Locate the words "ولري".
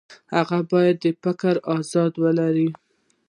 2.23-2.69